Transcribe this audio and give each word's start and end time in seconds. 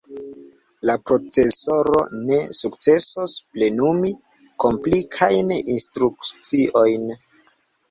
La 0.89 0.93
procesoro 1.09 1.99
ne 2.29 2.39
sukcesos 2.61 3.37
plenumi 3.53 4.15
komplikajn 4.67 5.55
instrukciojn. 5.77 7.09